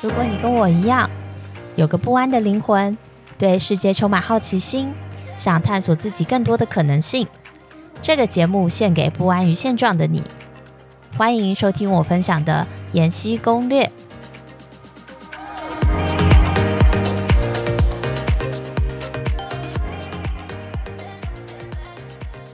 [0.00, 1.10] 如果你跟我一样，
[1.74, 2.96] 有个不安的灵魂，
[3.36, 4.92] 对世界充满好奇心，
[5.36, 7.26] 想探索自己更多的可能性，
[8.00, 10.22] 这个节目献给不安于现状的你。
[11.16, 13.90] 欢迎收听我分享的延禧攻略。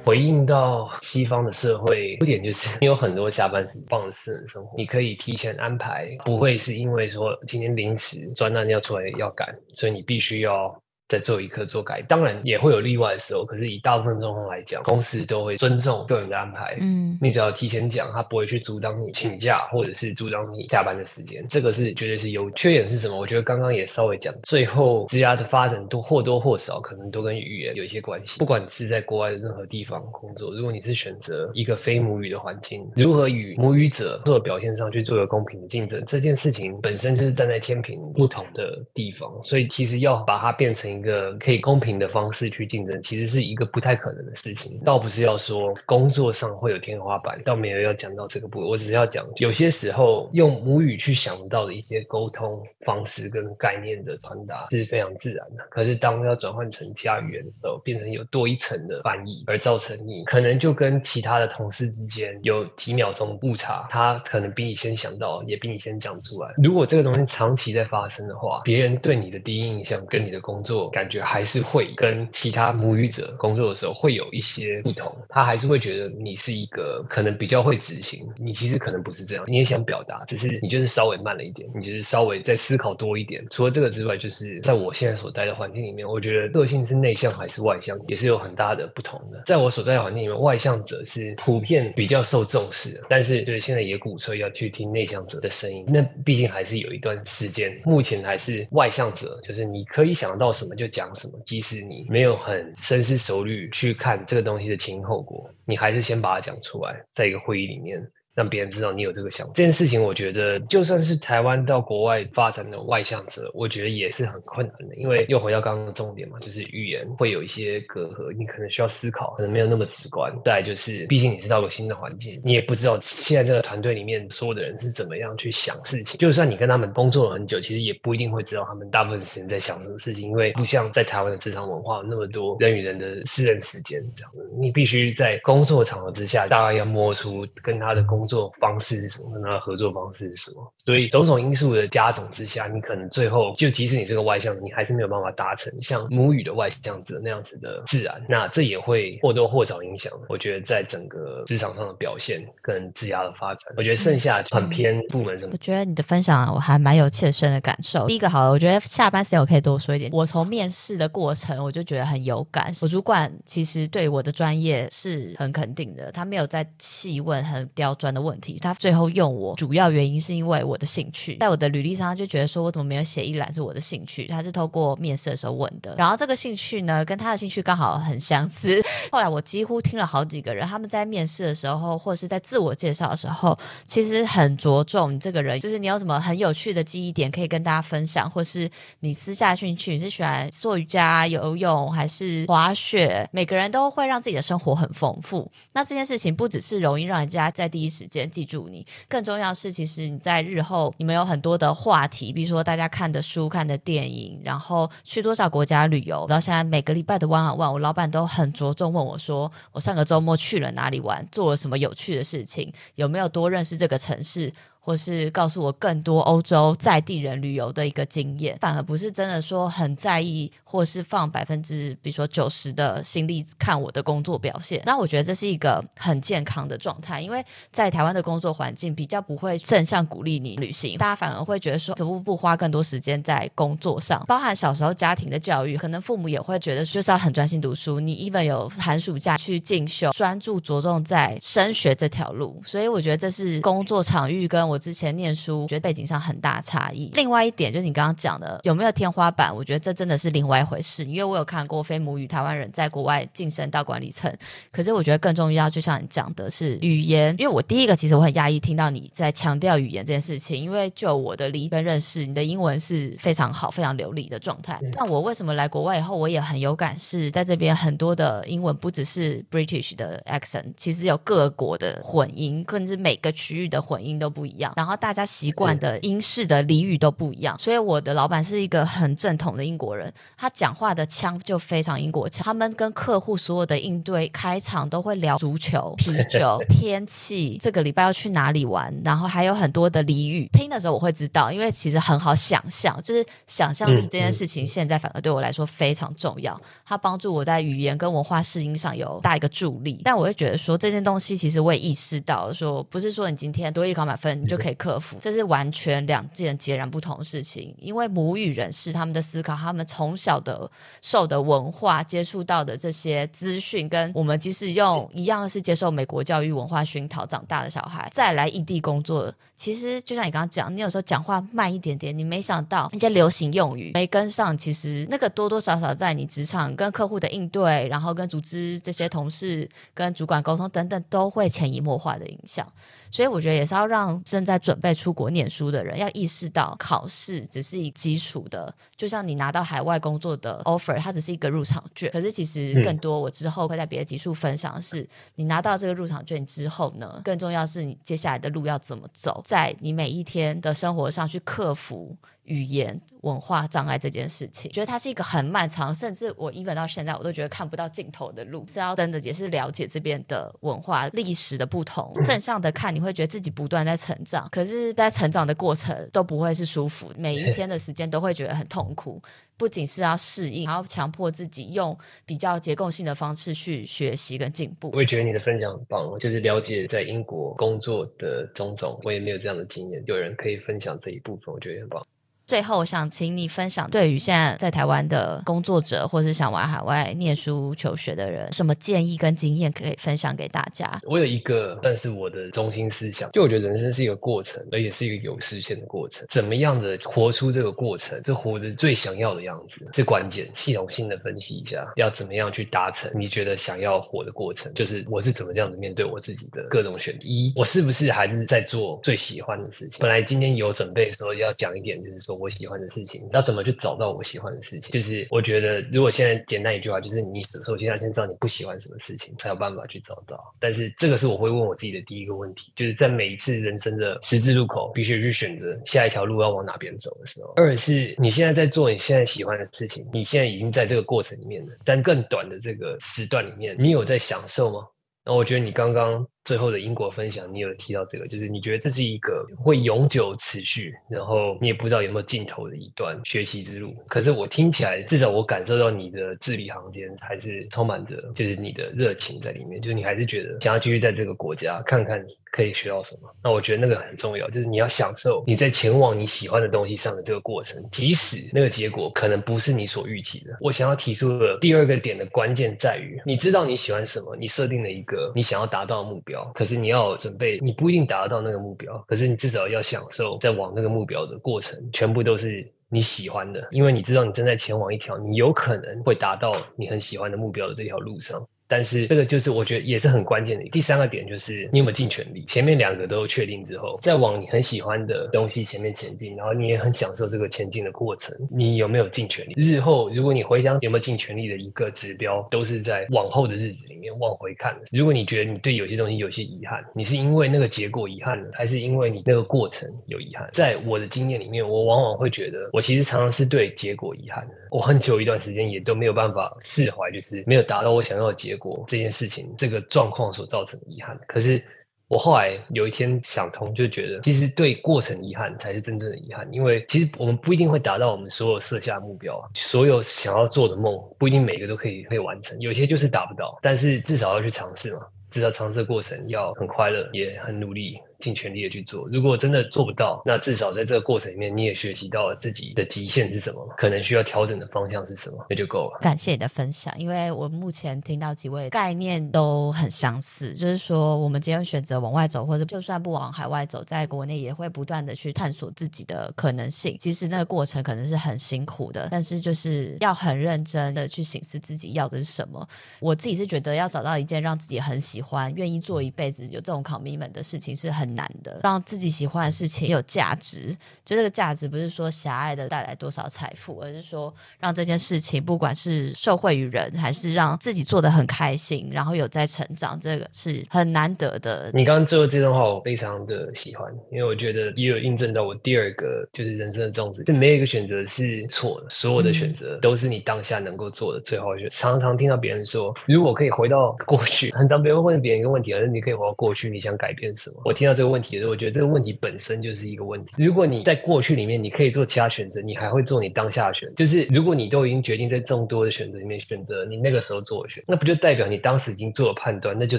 [0.05, 10.84] 回应到西方的社会，优点就是你有很多下班时放的私人生活，你可以提前安排，不会是因为说今天临时专案要出来要赶，所以你必须要。
[11.09, 13.45] 在最后一刻做改，当然也会有例外的时候。
[13.45, 16.77] 可是以大部分状况来讲，公司都会尊重个人的安排。
[16.81, 21.47] 嗯，你只要提前讲，他不会去阻挡你请假，或者是阻挡你下班的时间。
[21.51, 22.51] 这个是绝对是有。
[22.53, 23.19] 缺点是什么？
[23.19, 28.39] 我觉得刚刚也稍微讲，最后职涯的发展都或多或少可能都跟语言有一些关系。
[28.39, 39.43] 不管你是在国外的任何地方工作，如果你是选择一个非母语的环境，如何与母语者做表现上去做一个公平的竞争，这件事情本身就是站在天平不同的地方。
[39.43, 44.81] 所以其实要把它变成一个可以公平的方式去竞争，其实是一个不太可能的事情。
[44.85, 48.69] 倒不是要说工作上会有天花板，倒没有要讲到这个部分。
[48.69, 55.67] 我只是要讲，有些时候用母语去想到的一些沟通方式跟概念的传达是非常自然的。
[55.71, 66.55] 可是当要转换成其他语言的时候，变成有多一层的翻译，而造成你可能就跟其他的同事之间有几秒钟误差，他可能比你先想到，也比你先讲出来。
[66.57, 83.45] 如果这个东西长期在发生的话，别人对你的第一印象跟你的工作感觉还是会跟其他母语者工作的时候会有一些不同，他还是会觉得你是一个可能比较会执行，你其实可能不是这样，你也想表达，只是你就是稍微慢了一点，你就是稍微再思考多一点。
[83.51, 89.43] 除了这个之外，就是在我现在所待的环境里面，我觉得个性是内向还是外向，也是有很大的不同的。
[89.47, 101.41] 在我所在的环境里面，外向者是普遍比较受重视的，但是就是现在也鼓吹要去听内向者的声音，那毕竟还是有一段时间，目前还是外向者，就是你可以想到什么就讲什么。
[101.45, 108.11] 即使你没有很深思熟虑去看这个东西的前因后果，你还是先把它讲出来，在一个会议里面。
[108.35, 114.95] 让别人知道你有这个想法，这件事情，我觉得就算是台湾到国外发展的外向者，我觉得也是很困难的。
[114.97, 120.33] 因为又回到刚刚的重点嘛，就是语言会有一些隔阂，你可能需要思考，可能没有那么直观。
[120.45, 126.19] 再就是，毕竟你是到个新的环境，你也不知道现在这个团队里面所有的人是怎么样去想事情。
[126.19, 134.51] 就算你跟他们工作了很久，其实也不一定会知道他们大部分时间在想什么事情，因为不像在台湾的职场文化那么多人与人的私人时间这样子。
[134.59, 138.95] 你必须在工作场合之下，大概要摸出跟他的工工作方式。
[138.95, 139.39] 是什么？
[139.43, 140.73] 那合作方式是什么？
[140.87, 148.25] 所以种种因素的加总之下，你可能最后就即使你这个外向，你还是没有办法达成像母语的外向者那样子的自然。
[148.29, 153.75] 那这也会或多或少影响，我觉得在整个职场上的表现跟职涯的发展。
[153.77, 155.51] 我觉得剩下很偏部门什么。
[155.53, 158.07] 我觉得你的分享我还蛮有切身的感受。
[158.07, 160.11] 第一个好了，我觉得下班时间我可以多说一点。
[160.13, 175.95] 我从面试的过程我就觉得很有感，我主管其实对我的专业是很肯定的，他没有在细问很刁钻的问题，他最后用我主要原因是因为我的兴趣，在我的履历上他就觉得说我怎么没有写一栏是我的兴趣，他是透过面试的时候问的。
[175.99, 178.81] 然后这个兴趣呢，跟他的兴趣刚好很相似。
[179.11, 188.71] 后来我几乎听了好几个人，他们在面试的时候，或者是在自我介绍的时候，其实很着重你这个人，就是你有什么很有趣的记忆点可以跟大家分享，或是
[189.01, 193.29] 你私下兴趣，你是喜欢做瑜伽、游泳还是滑雪？
[193.33, 195.51] 每个人都会让自己的生活很丰富。
[195.73, 198.87] 那这件事情不只是容易让人家在第一时时间记住你。
[199.09, 206.27] 更重要是，其实你在日后你们有很多的话题，比如说大家看的书、看的电影，然后去多少国家旅游。
[206.27, 214.53] 到现在每个礼拜的 one on one，我老板都很着重问我说，我上个周末去了哪里玩，做了什么有趣的事情，有没有多认识这个城市。
[214.87, 224.83] 或是告诉我更多欧洲在地人旅游的一个经验，反而不是真的说很在意，或是放百分之比如说九十的心力看我的工作表现。
[224.85, 234.23] 那我觉得这是一个很健康的状态，因为在台湾的工作环境比较不会正向鼓励你旅行，大家反而会觉得说怎么不花更多时间在工作上？
[234.29, 242.61] 包含小时候家庭的教育，可能父母也会觉得就是要很专心读书，你 even 有寒暑假去进修，专注着重在升学这条路。
[242.63, 244.74] 所以我觉得这是工作场域跟我。
[244.75, 247.09] 我之前念书，觉得背景上很大差异。
[247.15, 251.05] 另外一点就是你刚刚讲的有没有天花板，我觉得这真的是另外一回事。
[251.05, 254.33] 因为我有看过非母语台湾人在国外晋升到管理层，
[254.73, 257.37] 可是我觉得更重要，就像你讲的是语言。
[257.39, 264.81] 因为我第一个其实我很压抑听到你在强调语言这件事情，因为就我的理解跟认识，你的英文是非常好、非常流利的状态。
[264.95, 274.64] 那我为什么来国外以后，我也很有感，是在这边很多的英文不只是 British 的 accent，其实有各国的混音，甚至每个区域的混音都不一样。
[274.65, 282.45] 样，然后大家习惯的英式的俚语都不一样，所以我的老板是一个很正统的英国人，他讲话的腔就非常英国腔。
[282.45, 290.49] 他们跟客户所有的应对开场都会聊足球、啤酒、 天气，这个礼拜要去哪里玩，然后还有很多的俚语。
[290.53, 296.61] 听的时候我会知道，因为其实很好想象，就是想象力这件事情，现在反而对我来说非常重要。
[296.85, 300.01] 它帮助我在语言跟文化适应上有大一个助力。
[300.05, 307.75] 但我会觉得说，这件东西其实我也意识到，说不是说你今天多一考满分你就可以克服，这是完全两件截然不同的事情。
[307.79, 310.71] 因为母语人士他们的思考，他们从小的
[311.03, 332.67] 受的文化接触到的这些资讯，跟我们即使用一样是接受美国教育文化熏陶长大的小孩，再来异地工作，其实就像你刚刚讲，你有时候讲话慢一点点，你没想到那些流行用语没跟上，其实那个多多少少在你职场跟客户的应对，然后跟组织这些同事跟主管沟通等等，都会潜移默化的影响。
[333.11, 342.11] 所以我觉得也是要让真正在准备出国念书的人要意识到，考试只是一基础的，就像你拿到海外工作的 offer，它只是一个入场券。
[342.13, 352.15] 可是其实更多，我之后会在别的集数分享的是，你拿到这个入场券之后呢，更重要是你接下来的路要怎么走，在你每一天的生活上去克服。
[352.45, 358.65] 语言文化障碍这件事情，觉得它是一个很漫长，甚至我 even 到现在我都觉得看不到尽头的路。
[358.69, 364.49] 是要真的也是了解这边的文化历史的不同，正向的看，你会觉得自己不断在成长。
[364.51, 369.21] 可是，在成长的过程都不会是舒服，每一天的时间都会觉得很痛苦。
[369.57, 371.97] 不仅是要适应，还要强迫自己用
[372.27, 374.91] 比较结构性的方式去学习跟进步。
[374.93, 379.01] 我也觉得你的分享很棒，就是了解在英国工作的种种。
[379.05, 382.03] 我也没有这样的经验，有人可以分享这一部分，我觉得很棒。
[382.47, 391.01] 最后，想请你分享，对于现在在台湾的工作者，或是想往海外念书求学的人，什么建议跟经验可以分享给大家？
[391.09, 396.27] 我有一个，但是我的中心思想，就我觉得人生是一个过程，而且是一个有实现的过程。
[396.29, 400.47] 怎么样的活出这个过程，是活的最想要的样子，是关键。
[400.53, 407.19] 系统性的分析一下，要怎么样去达成你觉得想要活的过程，就是我是怎么这样子面对我自己的各种选。
[407.23, 409.97] 一，我是不是还是在做最喜欢的事情？
[410.01, 412.34] 本来今天有准备说要讲一点，就是说。
[412.35, 414.91] 我喜欢的事情，要怎么去找到我喜欢的事情？
[414.93, 420.55] 就是我觉得，如果现在简单一句话，就是你首先要先知道你不喜欢什么事情，才有办法去找到。
[420.59, 427.53] 但是这个是我会问我自己的第一个问题，就是在每一次人生的十字路口，必须去选择下一条路要往哪边走的时候。
[427.57, 434.89] 二是你现在在做你现在喜欢的事情，你现在已经在这个过程里面了，但更短的这个时段里面，你有在享受吗？
[435.25, 436.27] 那我觉得你刚刚。
[436.45, 443.95] 最后的英国分享，你有提到这个，就是你觉得这是一个会永久持续，然后你也不知道有没有尽头的一段学习之路。
[444.09, 453.35] 可是我听起来，至少我感受到你的字里行间还是充满着，就是你的热情在里面，就是你还是觉得想要继续在这个国家看看可以学到什么。
[453.43, 460.55] 那我觉得那个很重要，就是你要享受你在前往你喜欢的东西上的这个过程，即使那个结果可能不是你所预期的。
[460.61, 466.34] 我想要提出的第二个点的关键在于，你知道你喜欢什么，你设定了一个你想要达到的目标。
[466.55, 478.49] 可是你要准备，你不一定达到那个目标，可是你至少要享受在往那个目标的过程，全部都是你喜欢的，因为你知道你正在前往一条你有可能会达到你很喜欢的目标的这条路上。
[478.75, 480.69] 但是这个就是我觉得也是很关键的。
[480.71, 482.43] 第三个点就是你有没有尽全力？
[482.45, 489.53] 前面两个都确定之后，再往你很喜欢的东西前面前进，然后你也很享受这个前进的过程，你有没有尽全力？
[489.57, 494.87] 日后如果你回想有没有尽全力的一个指标，都是在往后的日子里面往回看的。
[494.91, 500.51] 如果你觉得你对有些东西有些遗憾，你是因为那个结果遗憾呢，还是因为你那个过程有遗憾？
[500.53, 504.55] 在我的经验里面，我往往会觉得，我其实常常是对结果遗憾的。
[504.73, 511.19] 我很久一段时间也都没有办法释怀，就是没有达到我想要的结果这件事情，这个状况所造成的遗憾。
[511.27, 511.65] 可是
[512.07, 527.99] 我后来有一天想通，就觉得其实对过程遗憾才是真正的遗憾，因为其实我们不一定会达到我们所有设下的目标，所有想要做的梦不一定每个都可以可以完成，有些就是达不到，但是至少要去尝试嘛，至少尝试的过程要很快乐，也很努力。
[528.25, 535.99] 尽全力的去做，如果真的做不到，那至少在这个过程里面，你也学习到了自己的极限是什么，可能需要调整的方向是什么，那就够了。
[536.01, 546.97] 感谢你的分享，因为我目前听到几位概念都很相似，就是说我们今天选择往外走，或者就算不往海外走，在国内也会不断的去探索自己的可能性。
[546.99, 552.67] 其实那个过程可能是很辛苦的，但是就是要很认真的去省思自己要的是什么。
[553.01, 560.75] 我自己是觉得要找到一件让自己很喜欢、愿意做一辈子、有这种 commitment 的事情是很很难的，让自己喜欢的事情有价值。
[561.05, 571.71] 就这个价值不是说狭隘的带来多少财富，而是说让这件事情不管是受惠于人，还是让自己做的很开心，然后有在成长，这个是很难得的。
[571.75, 581.75] 你刚刚最后这段话我非常的喜欢，因为我觉得也有印证到我第二个就是人生的宗旨，是没有一个选择是错的，所有的选择都是你当下能够做的最好的选择。
[581.75, 587.61] 常常听到别人说，如果可以回到过去，很常别人会问别人一个问题，而是你可以回到过去，你想改变什么？
[587.65, 590.33] 我听到这个问题的时候，我觉得这个问题本身就是一个问题。
[590.39, 593.95] 如果你在过去里面你可以做其他选择，你还会做你当下的选择？
[593.95, 599.99] 就是如果你都已经决定在众多的选择里面选择你那个时候做的选，那不就代表你当时已经做了判断，那就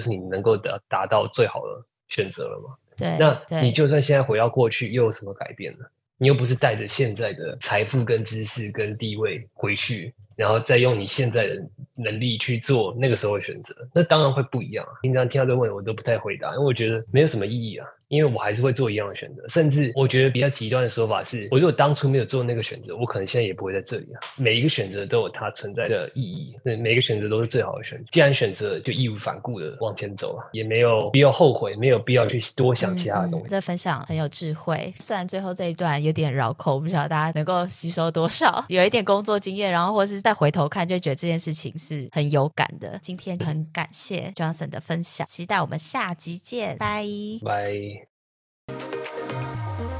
[0.00, 2.76] 是你能够达达到最好的选择了吗？
[2.96, 5.80] 对，那你就算现在回到过去，又有什么改变呢？
[6.18, 11.62] 你又不是带着现在的财富、跟知识、跟地位回去，然后再用你现在的
[11.96, 14.92] 能力去做那个时候的选择，那当然会不一样啊。
[15.02, 17.86] 平常听到这个问题，我都不太回答，因为我觉得没有什么意义啊。
[18.08, 24.20] 因为我还是会做一样的选择，甚至我觉得比较极端的说法是，我如果当初没有做那个选择，我可能现在也不会在这里啊。
[24.36, 28.04] 每一个选择都有它存在的意义，对，每一个选择都是最好的选择。
[28.12, 33.46] 既然选择，就义无反顾的往前走啊，也没有必要后悔，没有必要去多想其他的东西。
[33.46, 38.64] 嗯嗯、这分享很有智慧，虽然最后这一段有点绕口，不晓得大家能够吸收多少。
[38.68, 42.98] 有一点工作经验，然后或是再回头看，就觉得这件事情是很有感的。
[43.00, 47.04] 今天很感谢 Johnson 的分享，期待我们下集见，拜
[47.44, 47.72] 拜。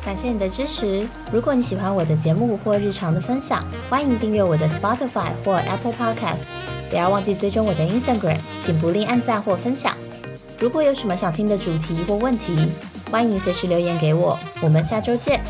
[0.04, 1.08] 感谢你的支持。
[1.32, 6.46] 如果你喜欢我的节目或日常的分享，欢迎订阅我的 Spotify 或 Apple Podcast。
[6.88, 9.96] 不要忘记追踪我的 Instagram，请不吝按赞或分享。
[10.58, 12.68] 如果有什么想听的主题或问题，
[13.10, 14.38] 欢迎随时留言给我。
[14.62, 15.40] 我们下周见。